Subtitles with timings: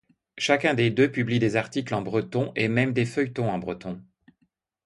[0.39, 4.01] Chacun des deux publie des articles en breton et même des feuilletons en breton.